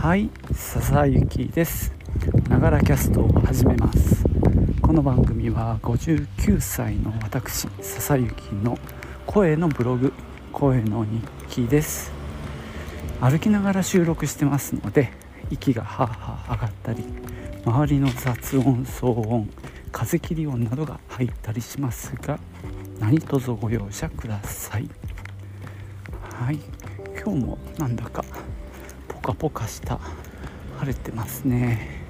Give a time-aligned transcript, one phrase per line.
[0.00, 0.94] はい笹
[1.28, 1.92] 幸です。
[2.48, 4.24] ながらキャストを始めます。
[4.80, 8.78] この番組は59歳の私笹幸の
[9.26, 10.14] 声のブログ
[10.54, 12.12] 声の日記です。
[13.20, 15.12] 歩きながら収録してますので
[15.50, 17.04] 息がはあはあ上がったり
[17.66, 19.50] 周りの雑音騒音
[19.92, 22.40] 風切り音などが入ったりしますが
[22.98, 24.88] 何卒ご容赦ください。
[26.32, 26.58] はい
[27.22, 28.24] 今日もなんだか
[29.30, 30.00] カポカした。
[30.80, 32.02] 晴れてますね。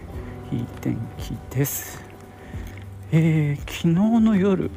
[0.51, 2.02] いい天気です。
[3.12, 3.88] えー、昨日
[4.20, 4.70] の夜、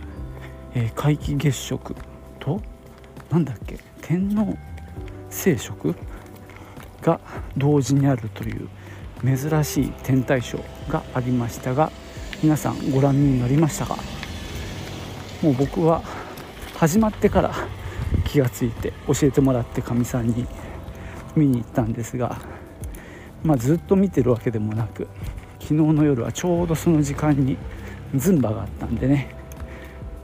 [0.73, 1.95] えー、皆既月食
[2.41, 2.61] と
[3.29, 4.57] なんだっけ天皇
[5.29, 5.95] 聖食
[7.01, 7.21] が
[7.55, 8.67] 同時にあるという
[9.23, 11.93] 珍しい天体ショーがありましたが
[12.43, 13.95] 皆さんご覧になりましたか？
[15.41, 16.01] もう僕は
[16.75, 17.55] 始まってから
[18.25, 20.45] 気がついて教えてもらってかみさんに。
[21.35, 22.39] 見に行ったんですが、
[23.43, 25.07] まあ、ずっと見てるわけでもなく
[25.59, 27.57] 昨日の夜はちょうどその時間に
[28.15, 29.35] ズンバがあったんでね、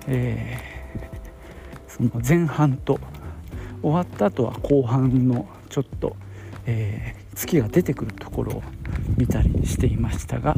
[0.08, 3.00] えー、その前半と
[3.82, 6.16] 終わった後は後半のちょっと、
[6.66, 8.64] えー、月が出てくるところを
[9.18, 10.56] 見たりしていましたが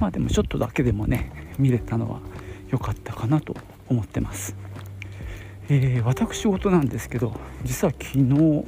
[0.00, 2.20] まあでもちょっとだけでもね見れたのは
[2.68, 3.54] 良かったかなと
[3.88, 4.56] 思ってます。
[5.68, 8.64] えー、私事なんですけど実は昨日、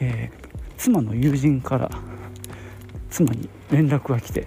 [0.00, 1.90] えー、妻の友人から
[3.10, 4.46] 妻に連絡が来て、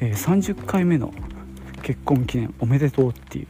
[0.00, 1.12] えー、30回目の
[1.82, 3.46] 結婚記念おめでとうっていう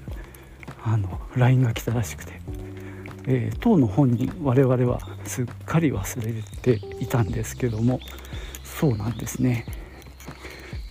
[0.82, 2.40] あの LINE が来たらしくて、
[3.26, 8.00] えー、当の本人我々はすっかり忘れていたんですけども
[8.62, 9.64] そうなんですね。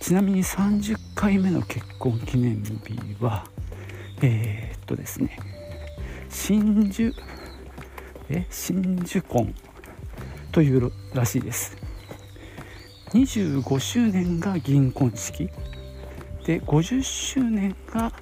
[0.00, 2.76] ちなみに30回目の結婚記念日
[3.20, 3.46] は
[4.20, 5.38] えー、っとですね
[6.28, 7.10] 真珠
[8.28, 9.54] え真珠婚
[10.54, 11.76] というらしいです。
[13.10, 15.50] 25周年が銀婚式。
[16.46, 18.12] で50周年が、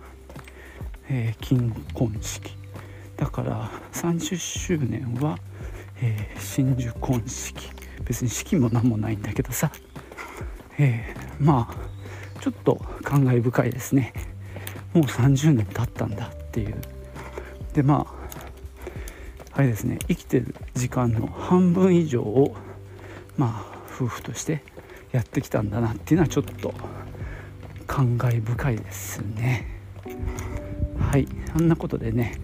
[1.11, 2.57] えー、金婚式。
[3.19, 5.39] だから30周年は、
[6.01, 7.71] えー、真珠婚式。
[8.07, 9.71] 別に式も何もないんだけどさ、
[10.79, 14.15] えー、まあちょっと感慨深いですね。
[14.95, 16.81] もう30年経ったんだっていう。
[17.75, 18.22] でまあ
[19.55, 22.55] あれですね生きてる時間の半分以上を
[23.37, 24.63] まあ夫婦として
[25.13, 26.73] やってきたんだなっていうのはちょっと
[27.87, 29.67] 感慨深いですね。
[30.99, 32.41] はいあんなことでね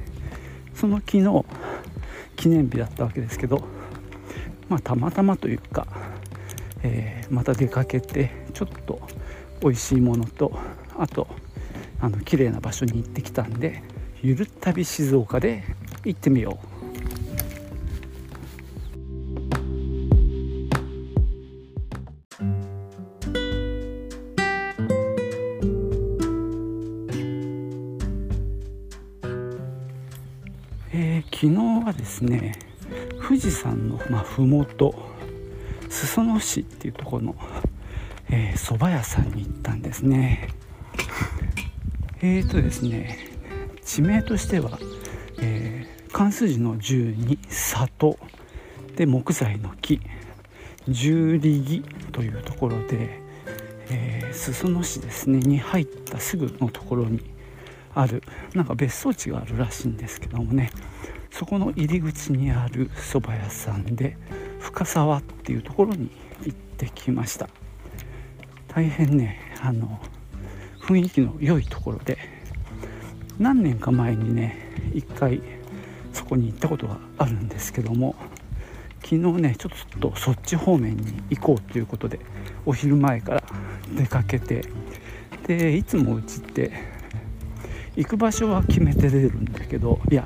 [0.75, 1.45] その昨日
[2.37, 3.63] 記念日だったわけですけど
[4.69, 5.87] まあたまたまというか、
[6.83, 9.01] えー、また出かけてちょっと
[9.63, 10.53] 美味しいものと
[10.99, 11.27] あと
[12.01, 13.83] あの綺麗な場所に行ってきたんで
[14.23, 15.65] ゆる旅静岡で
[16.05, 16.68] 行ってみよう。
[34.09, 34.95] まあ、麓
[35.89, 37.37] 裾野市っていうところの
[38.31, 40.49] え蕎麦、屋さんに行ったんですね。
[42.21, 43.17] えーとですね
[43.85, 44.79] 地名としては、
[45.41, 48.19] えー、漢数字の10に里
[48.97, 50.01] で木材の木
[50.89, 51.83] 十里木
[52.13, 53.21] というところで、
[53.89, 57.21] えー、裾野市ですねに入ったすぐのところに
[57.95, 60.71] あるなんか別荘地があるらしいんですけどもね。
[61.31, 64.17] そこの入り口にある蕎麦屋さんで
[64.61, 66.11] 深沢っていうところに
[66.45, 67.49] 行ってきました。
[68.69, 70.01] 大変ねあの
[70.81, 72.19] 雰囲気の良いところで
[73.39, 74.57] 何年か前にね
[74.95, 75.41] 一回
[76.13, 78.15] そこに行ったことがあるんですけども
[79.03, 82.21] 昨日ねちょっとそっち方面に行こうということで
[82.67, 83.43] お昼前から
[83.97, 84.65] 出かけて
[85.47, 86.98] でいつもうちって
[87.99, 90.25] 行く場所は決めて出るんだけどいや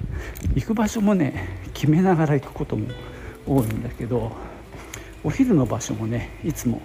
[0.54, 2.86] 行く場所もね決めながら行くことも
[3.46, 4.30] 多いんだけど
[5.24, 6.82] お昼の場所もねいつも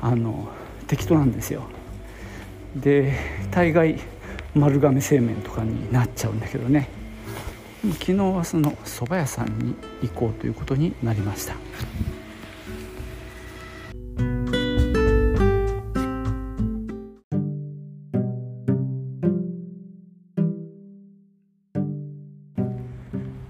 [0.00, 0.48] あの
[0.86, 1.64] 適当なんですよ。
[2.74, 3.12] で
[3.50, 4.00] 大概
[4.54, 6.88] 丸亀製麺とかになっちゃうんだけどね。
[8.00, 11.56] 昨日はその蕎麦屋さんに行こうということになりました。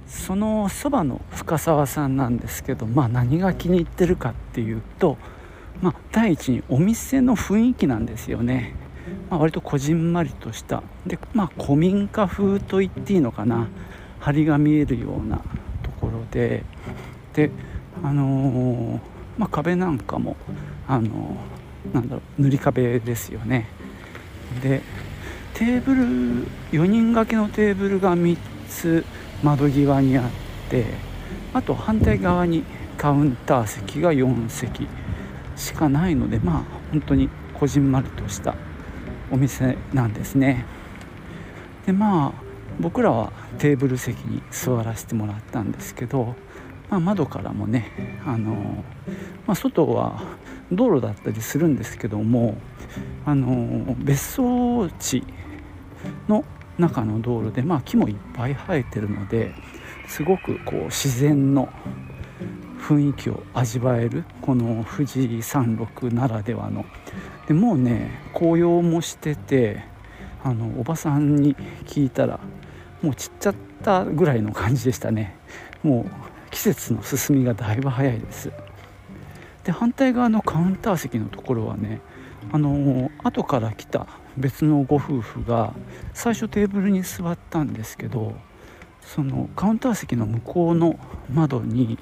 [0.06, 5.16] そのそばの深沢さんなんですけど、まあ、何が気に入ってるかっていうと、
[5.80, 8.74] まあ、第一にお店の雰囲気なんですよね。
[9.30, 10.82] まあ、割とこじんまりとした。
[11.06, 13.68] で、まあ、古民家風と言っていいのかな。
[14.20, 15.38] 梁が見えるような
[15.82, 16.64] ところで。
[17.34, 17.50] で
[18.02, 19.00] あのー、
[19.38, 20.36] まあ、壁なんかも
[20.86, 21.36] あの
[21.92, 23.68] なんだろう塗り壁ですよね。
[24.62, 24.80] で
[25.54, 26.04] テーブル
[26.72, 28.36] 4人掛けのテーブルが3
[28.68, 29.04] つ。
[29.42, 30.30] 窓際にあっ
[30.70, 30.86] て
[31.52, 32.64] あと反対側に
[32.96, 34.88] カウンター席が4席
[35.56, 38.54] しかないのでまあ本当にこじんまりとした
[39.30, 40.64] お店なんですね。
[41.86, 42.44] でまあ
[42.80, 46.34] 僕らはテーブル席に座らせてもらったんですけど、
[46.90, 48.84] まあ、窓からもねあの、
[49.46, 50.22] まあ、外は
[50.72, 52.56] 道路だったりするんですけども
[53.24, 55.22] あの別荘地
[56.28, 56.44] の
[56.78, 59.54] 中の道路で、まあ、木もいっぱい生えてるので
[60.08, 61.68] すごくこう自然の
[62.80, 66.84] 雰囲気を味わえるこの富士山麓ならではの。
[67.46, 69.84] でもうね紅葉もしてて
[70.42, 71.56] あのおばさんに
[71.86, 72.40] 聞いたら
[73.00, 75.36] もう散っちゃったぐらいの感じでしたね。
[75.82, 78.52] もう季節の進みがだいぶ早いです。
[79.64, 82.00] で反対側のカウンター席のところはね
[82.52, 84.06] あの後から来た
[84.36, 85.74] 別のご夫婦が
[86.12, 88.34] 最初テーブルに座ったんですけど
[89.00, 90.98] そのカウンター席の向こうの
[91.32, 91.98] 窓に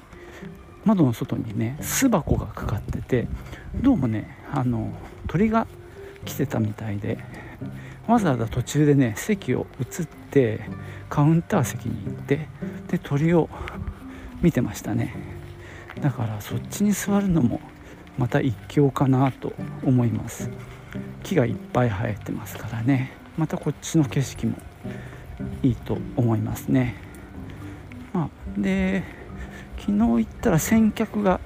[0.85, 3.27] 窓の外にね巣箱がかかってて
[3.81, 4.91] どうもねあの
[5.27, 5.67] 鳥が
[6.25, 7.19] 来てたみたいで
[8.07, 10.61] わざわざ途中でね席を移って
[11.09, 12.47] カウンター席に行って
[12.87, 13.49] で鳥を
[14.41, 15.15] 見てましたね。
[16.01, 17.61] だからそっちに座るのも
[18.17, 20.49] また一興かなと思います。
[21.23, 23.11] 木がいっぱい生えてますからね。
[23.37, 24.57] またこっちの景色も
[25.63, 26.95] いいと思いますね。
[28.13, 29.03] まあで
[29.79, 31.39] 昨日行ったら先客が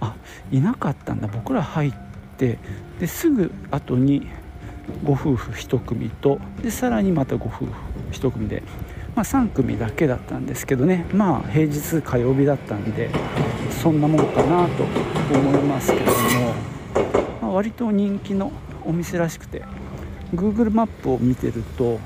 [0.00, 0.14] あ
[0.50, 1.28] いなかったんだ。
[1.28, 1.92] 僕ら入っ
[2.38, 2.58] て
[2.98, 4.26] ですぐ後に
[5.04, 7.66] ご夫婦1組とでさらにまたご夫婦
[8.12, 8.62] 1組で、
[9.18, 11.04] まあ、3組だけだったんですけどね。
[11.12, 13.10] まあ平日火曜日だったんで
[13.82, 14.84] そんなもんかなと
[15.36, 16.54] 思いますけども、
[17.42, 18.52] まあ、割と人気の
[18.84, 19.64] お店らしくて
[20.32, 21.98] Google マップを見てると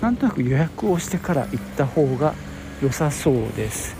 [0.00, 2.34] なんとなく予約をしてから行った方が
[2.80, 3.96] 良さそうです。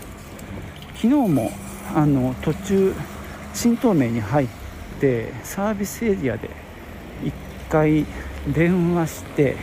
[0.93, 1.51] 昨日も
[1.93, 2.93] あの途中
[3.53, 4.47] 新東名に入っ
[5.01, 6.49] てサービスエリアで
[7.21, 7.33] 1
[7.69, 8.05] 回
[8.47, 9.57] 電話して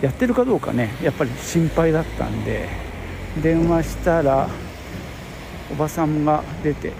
[0.00, 2.68] やってるかどうかねやっぱり心配だったんで
[3.42, 4.48] 電話したら
[5.70, 6.92] おばさんが出て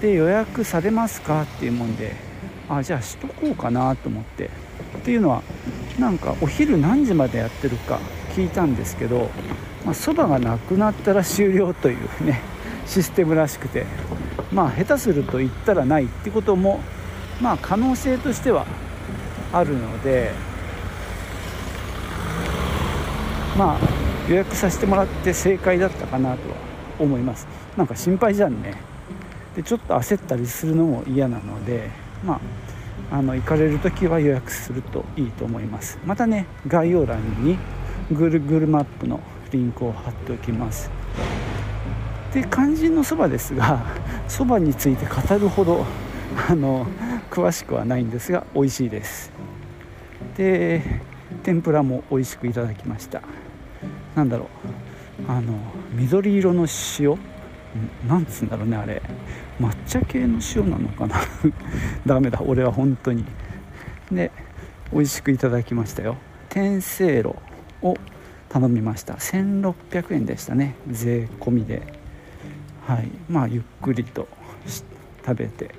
[0.00, 1.42] で予約されますか？
[1.42, 2.12] っていうもんで
[2.68, 4.46] あじゃあしとこうかなと思って
[4.98, 5.42] っていうのは
[5.98, 7.98] なんかお昼何時までやってるか
[8.34, 9.30] 聞いたんですけど
[9.94, 12.40] そば、まあ、がなくなったら終了というね
[12.86, 13.86] システムらしくて
[14.52, 16.80] まあ下手すると言ったらないってことも
[17.40, 18.66] まあ可能性としては
[19.52, 20.32] あるので
[23.56, 23.78] まあ
[24.28, 26.56] 予約させてもらって正解だったかなとは
[26.98, 27.46] 思います。
[27.76, 28.74] なんか心配じゃんね。
[29.54, 31.90] でちょっと焦ったりするのも嫌なので
[32.24, 32.40] ま
[33.10, 35.98] ああの行かれる時は予約するといいと思います。
[36.04, 37.58] またね概要欄に
[38.10, 39.20] Google マップの
[39.52, 40.90] リンクを貼っておきます。
[42.34, 43.82] で肝心のそばですが
[44.28, 45.86] そばについて語るほど
[46.50, 46.86] あの
[47.30, 49.32] 詳しくはないんですが美味しいです。
[50.36, 51.00] で
[51.42, 53.22] 天ぷらも美味しくいただきました。
[54.16, 54.46] なんだろ
[55.28, 55.30] う。
[55.30, 55.52] あの
[55.92, 56.66] 緑色の
[56.98, 57.16] 塩？
[58.08, 59.00] なんつうんだろうねあれ。
[59.60, 61.16] 抹茶系の塩なのかな？
[62.04, 63.24] ダメだ俺は本当に。
[64.10, 64.32] で
[64.92, 66.16] 美味しくいただきましたよ。
[66.48, 67.36] 天せいろ
[67.82, 67.94] を
[68.48, 69.14] 頼みました。
[69.14, 71.82] 1600円でしたね税込みで。
[72.86, 73.08] はい。
[73.28, 74.26] まあゆっくりと
[75.24, 75.74] 食べて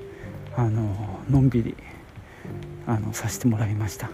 [0.56, 1.75] あののんびり
[2.86, 4.10] あのさせてもらいました。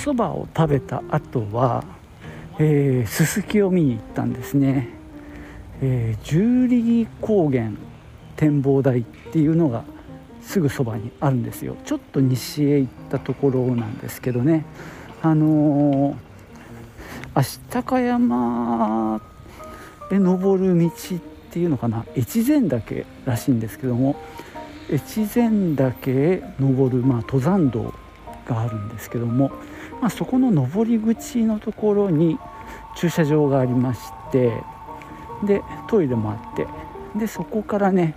[0.00, 1.84] お蕎麦を食べた後は
[2.62, 4.90] えー、ススキを見に行ったんですね、
[5.80, 7.70] えー、十里高原
[8.36, 9.82] 展望台っていうのが
[10.42, 11.76] すぐそばにあるんですよ。
[11.86, 14.66] ちょっと西へ行ったところなんですけどね。
[15.22, 16.14] あのー、
[17.32, 19.22] 足高山
[20.10, 21.18] へ登る道っ
[21.50, 22.04] ていうのかな。
[22.14, 24.16] 越前岳らしいんですけども
[24.90, 27.94] 越前岳へ登る、まあ、登山道
[28.46, 29.50] があるんですけども、
[30.00, 32.38] まあ、そこの登り口のところに
[32.96, 34.00] 駐車場がありまし
[34.32, 34.52] て
[35.44, 36.66] でトイレもあって
[37.18, 38.14] でそこからね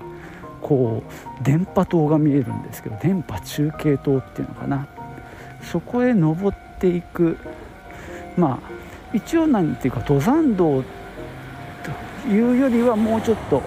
[0.62, 4.88] こう電波塔が見えるんですけど電波中継塔っていうのかな。
[5.62, 7.38] そこへ登っていく
[8.38, 8.74] まあ
[9.13, 10.84] 一応何ていうか登山道
[12.25, 13.62] というよりはもうちょっと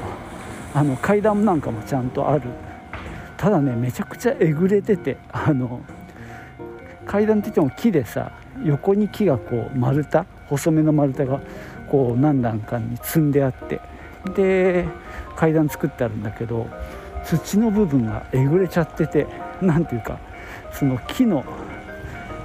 [0.75, 2.42] あの階段なんかもちゃんとある。
[3.37, 5.80] ただねめちゃくちゃえぐれててあの
[7.06, 8.32] 階段って言っても木でさ
[8.64, 11.40] 横に木がこう丸太細めの丸太が
[11.90, 13.80] こう何段かに積んであって
[14.34, 14.86] で
[15.36, 16.66] 階段作ってあるんだけど
[17.25, 19.26] 土の部分がえぐれちゃってて
[19.60, 20.18] 何ていうか
[20.72, 21.44] その木の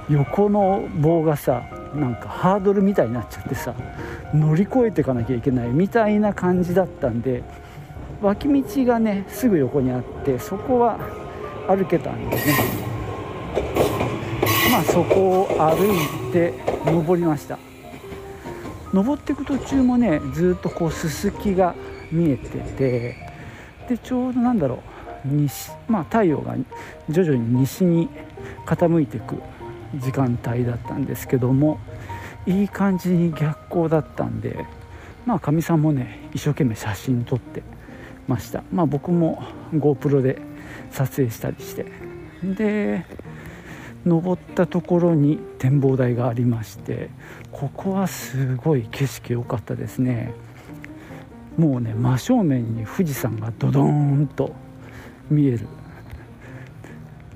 [0.08, 1.62] 横の棒がさ
[1.94, 3.74] なんかハードルみたいになっちゃってさ
[4.34, 7.42] 乗り越えていかなきゃいけないみたいな感じだったんで
[8.20, 10.98] 脇道がねすぐ横にあってそこは
[11.68, 12.91] 歩けたんでね。
[14.72, 16.54] まあそこを歩いて
[16.86, 17.58] 登りました。
[18.94, 21.74] 登っていく途中もねずっとこうすすきが
[22.10, 23.16] 見えてて
[23.88, 24.82] でちょうどなんだろ
[25.24, 26.56] う西まあ太陽が
[27.08, 28.08] 徐々に西に
[28.66, 29.36] 傾いていく
[29.96, 31.78] 時間帯だったんですけども
[32.46, 34.64] いい感じに逆光だったんで
[35.24, 37.62] まあかみさんもね一生懸命写真撮って
[38.26, 38.62] ました。
[38.72, 39.42] まあ僕も
[39.74, 40.38] GoPro で
[40.90, 41.86] 撮影したりして。
[42.42, 43.06] で
[44.04, 47.10] 登ったところに展望台がありまして
[47.52, 50.34] ここはすごい景色良かったですね。
[51.56, 54.54] もうね真正面に富士山がドドーンと
[55.30, 55.66] 見える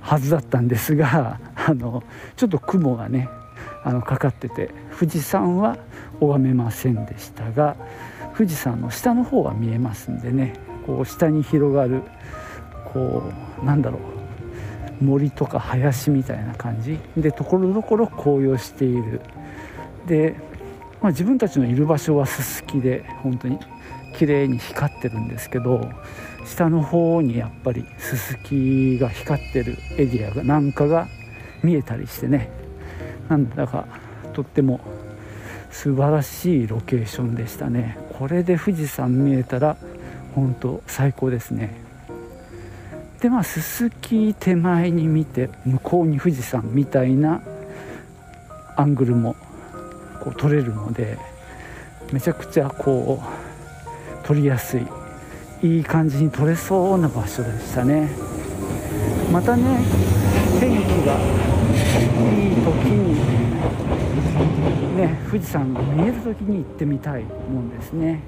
[0.00, 2.02] はずだったんですがあの
[2.36, 3.28] ちょっと雲がね
[3.84, 5.76] あのかかってて富士山は
[6.20, 7.76] 拝めませんでしたが
[8.36, 10.54] 富士山の下の方は見えますんでね
[10.86, 12.02] こう下に広がる
[12.92, 13.22] こ
[13.62, 14.15] うなんだろう
[15.00, 16.98] 森とか林みたいな感じ。
[17.16, 19.20] でところどころ紅葉している。
[20.06, 20.34] で、
[21.00, 23.58] まあ、自分たちのいる場所はすすきで本当に
[24.16, 25.90] 綺麗に光ってるんですけど
[26.44, 31.08] 下の方にやっぱりすすきが光ってるエリアがなんかが
[31.62, 32.50] 見えたりしてね。
[33.28, 33.86] なんだか
[34.32, 34.80] とっても
[35.70, 37.98] 素晴らしいロケーションでしたね。
[38.18, 39.76] これで富士山見えたら
[40.34, 41.85] 本当最高ですね。
[43.20, 47.42] でまあすすき手前に見て向こうに富士山みたいな
[48.76, 49.34] アングルも
[50.20, 51.18] こう撮れるので
[52.12, 54.86] めちゃくちゃこう撮りやすい
[55.62, 58.10] いい感じに撮れそうな場所でしたね。
[59.32, 59.80] またね
[60.60, 63.14] 天気がいい時に
[64.96, 68.22] ね富士山が見える時に行ってみたいもんですね。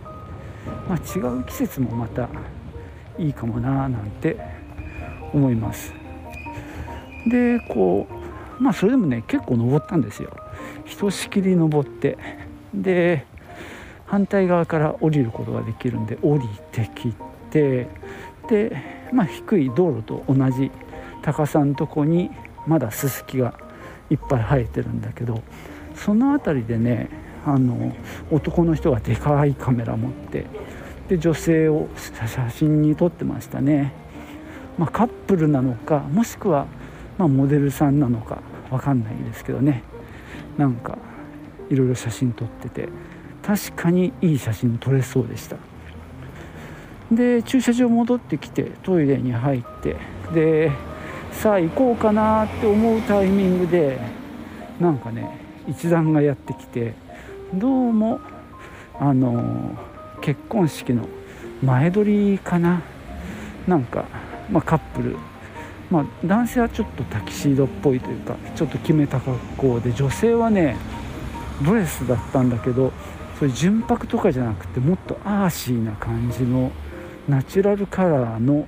[0.88, 2.28] まあ、違う季節もまた
[3.18, 4.36] いいかもななんて
[5.32, 5.92] 思います。
[7.26, 8.06] でこ
[8.58, 10.30] うまあそれでもね結構登ったんですよ。
[10.84, 12.18] ひとしきり登って。
[12.74, 13.26] で
[14.06, 17.14] 反対側から降りることができるんで降りてき
[17.50, 17.86] て。
[18.48, 18.74] で、
[19.12, 20.70] まあ、低い道路と同じ
[21.22, 22.30] 高さのとこに
[22.66, 23.54] まだススキが
[24.10, 25.42] いっぱい生えてるんだけど
[25.94, 27.10] その辺りでね
[27.44, 27.94] あの
[28.30, 30.46] 男の人がでかいカメラ持って
[31.08, 33.92] で女性を写真に撮ってましたね、
[34.78, 36.66] まあ、カップルなのかもしくは、
[37.18, 39.82] まあ、モデルさんなのか分かんないですけどね。
[40.56, 40.98] なんか
[41.68, 42.88] いろいろ写真撮ってて
[43.42, 45.56] 確かにいい写真撮れそうでした。
[47.12, 49.96] で駐車場戻ってきてトイレに入って
[50.34, 50.70] で
[51.32, 53.98] さあ行こうかなって思うタイミングで
[54.78, 56.94] なんかね一団がやってきて
[57.54, 58.20] どうも
[59.00, 59.76] あの
[60.20, 61.08] 結婚式の
[61.62, 62.82] 前撮りかな。
[63.66, 64.06] なんか、
[64.50, 65.16] まあ、カップル、
[65.90, 70.76] まあ、男性はちょっとタキシードっぽいというかちょっと決めた格好で女性はね
[71.64, 72.92] ドレスだったんだけど
[73.38, 76.72] そういう純白とかじゃなくてもっとアーシーな感じの
[77.28, 78.66] ナチュラルカラーの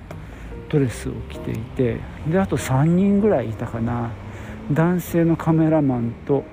[0.69, 4.11] ドレスを着ていてであと3人ぐらいいたかな。
[4.71, 6.45] 男性のカメラマンと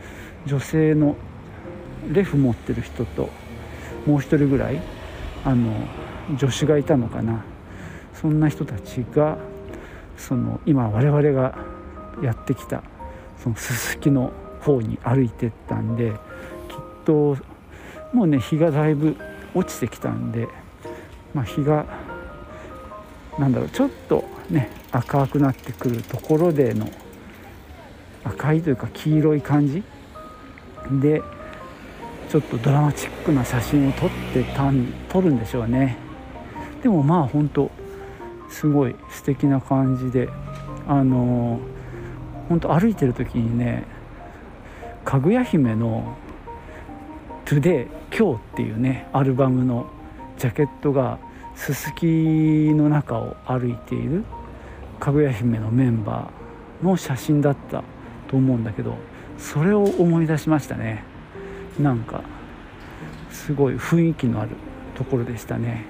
[0.47, 1.17] 女性の
[2.11, 3.29] レフ持ってる人と
[4.07, 4.81] もう1人ぐらい
[5.45, 5.87] あの
[6.39, 7.45] 助手がいたのかな。
[8.21, 9.39] そんな人たちが
[10.17, 11.57] その今我々が
[12.23, 12.83] やってきた
[13.43, 16.17] そのすすきの方に歩いてったんできっ
[17.05, 17.37] と
[18.13, 19.17] もうね日がだいぶ
[19.55, 20.49] 落ちてきたんで、
[21.33, 21.87] まあ、日が
[23.39, 26.89] なんだろうちょっとね赤くなってくるところでの
[28.25, 29.83] 赤いというか黄色い感じ
[31.01, 31.23] で
[32.29, 35.97] ちょっとドラマチックな写真を撮ってたん撮るんでしょうね。
[36.83, 37.71] でもまあ本当
[38.49, 40.29] すごい素敵な感じで
[40.87, 41.61] あの
[42.49, 43.85] 本当歩いてる時にね
[45.05, 46.17] かぐや姫の
[47.45, 47.87] 「Today
[48.17, 49.87] 今日」っていうねアルバムの
[50.39, 51.19] ジャケットが
[51.55, 52.05] すすき
[52.75, 54.25] の中を歩いている
[55.01, 57.83] かぐや姫のメンバーの写真だった
[58.29, 58.97] と思うんだけど
[59.39, 61.05] それを思い出しましたね。
[61.79, 62.23] なんか
[63.31, 64.51] すごい雰囲気のある
[64.95, 65.85] ところでしたね。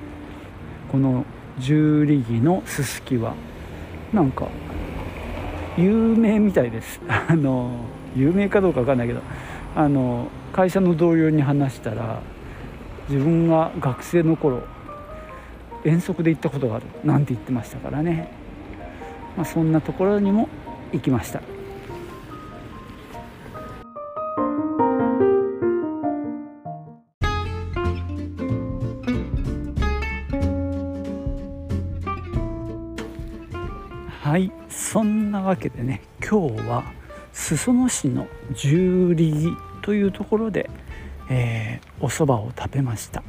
[0.93, 1.25] この
[1.61, 3.35] 十里木のすすきは。
[4.13, 4.49] なんか
[5.77, 7.01] 有名みたいです。
[7.09, 7.71] あの
[8.17, 9.21] 有名かどうか分かんないけど。
[9.77, 12.21] あの会社の同僚に話したら
[13.09, 14.63] 自分が学生の頃
[15.85, 16.87] 遠足で行ったことがある。
[17.05, 18.31] なんて言ってましたからね、
[19.37, 20.49] まあ、そんなところにも
[20.93, 21.41] 行きました。
[34.91, 36.83] そんなわけでね今日は
[37.35, 40.71] 裾野市の十里というところで、
[41.29, 43.23] えー、お蕎麦を食べました。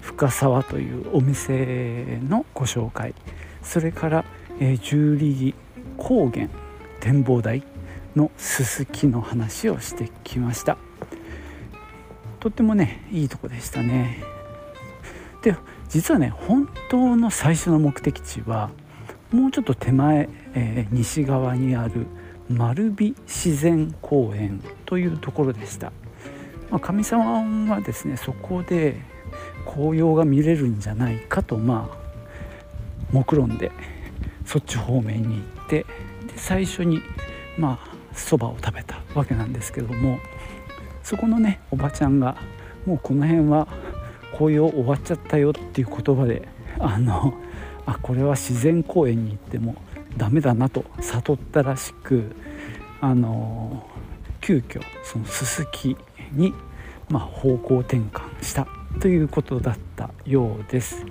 [0.00, 3.14] 深沢というお店のご紹介。
[3.62, 4.24] それから、
[4.60, 5.54] えー、十里
[5.98, 6.48] 高原
[7.00, 7.62] 展望台
[8.16, 10.78] のすすきの話をしてきました。
[12.40, 14.22] とってもねいいとこでしたね。
[15.42, 15.54] で
[15.86, 18.70] 実はね本当の最初の目的地は
[19.34, 22.06] もうちょっと手前、えー、西側にある
[22.48, 25.90] 丸美自然公園というところでした、
[26.70, 28.94] まあ、神様はですねそこで
[29.66, 31.96] 紅葉が見れるんじゃないかとまあ
[33.10, 33.72] 目論んで
[34.46, 35.86] そっち方面に行ってで
[36.36, 37.00] 最初に
[37.58, 40.20] まあそばを食べたわけなんですけども
[41.02, 42.36] そこのねおばちゃんが
[42.86, 43.66] もうこの辺は
[44.36, 46.46] 紅葉終わっちゃったよっていう言葉で
[46.78, 47.34] あの
[47.86, 49.76] あこれは自然公園に行っても
[50.16, 52.34] ダメだなと悟ったらしく
[53.00, 53.86] あの
[54.40, 55.96] 急遽そのすすき
[56.32, 56.54] に、
[57.08, 58.66] まあ、方向転換した
[59.00, 61.04] ということだったようです。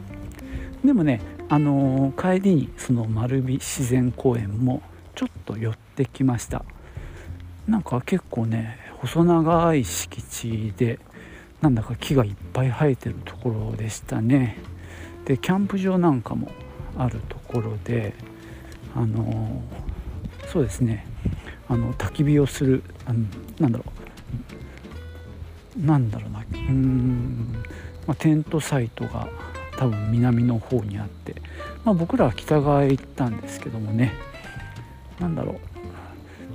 [0.83, 4.81] でもねあの帰りにその丸美自然公園も
[5.15, 6.63] ちょっと寄ってきました。
[7.67, 10.99] なんか結構ね細長い敷地で
[11.61, 14.57] なんだか木がいっぱい生えてるところでしたね。
[15.25, 16.49] でキャンプ場なんかも
[16.97, 18.13] あるところで
[18.95, 19.61] あの
[20.47, 21.05] そうですね。
[21.67, 23.25] あの焚き火をするあの
[23.59, 25.85] なんだろう。
[25.85, 26.43] なんだろうな。
[26.53, 27.63] うん、
[28.05, 29.27] まあ、テントサイトが
[29.77, 31.35] 多分南の方にあって、
[31.83, 34.13] まあ、僕らは北側へ行ったんですけどもね。
[35.19, 35.55] 何だろう。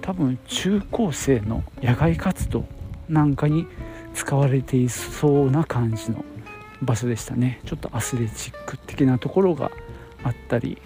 [0.00, 2.64] 多分中高生の野外活動
[3.08, 3.66] なんかに
[4.14, 6.24] 使われていそうな感じの
[6.80, 7.60] 場所でしたね。
[7.66, 9.70] ちょっとアスレチック的なところが
[10.24, 10.80] あったり。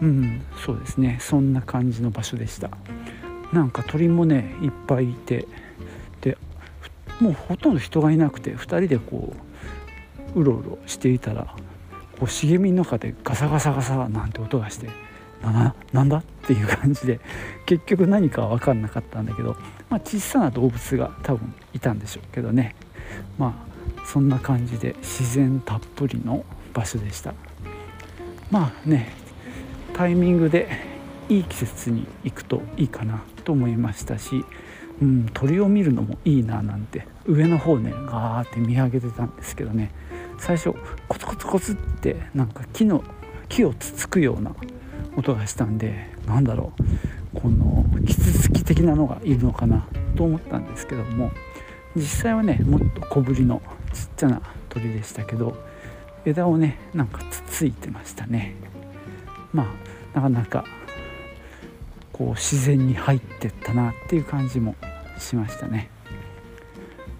[0.00, 1.18] うんそうですね。
[1.20, 2.70] そんな感じの場所でした。
[3.52, 5.46] なんか鳥もねいっぱいいて。
[6.20, 6.36] で
[7.20, 9.34] もうほとんど人がいなくて2人でこ
[10.34, 11.54] ううろうろしていたら
[12.18, 14.88] こう茂みの中でガサガサガサなんて音がして
[15.42, 17.20] ななんだっていう感じで
[17.66, 19.56] 結局何かは分かんなかったんだけど、
[19.88, 22.74] まあ、小さな動物が多分いたんでしょうけどね。
[23.38, 27.34] まあそんな感じで自然たっぷりの場所でした
[28.50, 29.12] まあね
[29.92, 30.68] タイミングで
[31.28, 34.44] いい季節に行くといいかなと思いましたし、
[35.00, 39.92] うん、鳥を見るのもいいななんて上の方ねガーって見上げてたんですけどね
[40.38, 40.74] 最初
[41.08, 43.02] コツコツコツってなんか木の
[43.48, 44.54] 木をつつくような
[45.16, 46.72] 音がしたんでなんだろ
[47.34, 51.32] うこのキツツキ的なのがいるのかなと思ったんですけども
[51.94, 55.56] 実際はねもっと小ぶりのちっちゃな鳥でしたけど
[56.26, 58.54] 枝をねなんかつついてましたね。
[59.52, 59.72] ま
[60.14, 60.64] あなかなか
[62.12, 64.74] こう自然に入ってったなっていう感じも
[65.18, 65.90] しましたね。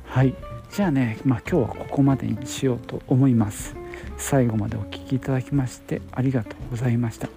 [0.06, 0.34] はい。
[0.70, 3.76] じゃあね、まあ、今日はここまでにしようと思います。
[4.18, 7.28] 最後までお聴きいただきましてありがとうございました。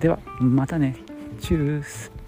[0.00, 0.96] ではまたね。
[1.40, 2.19] チュース。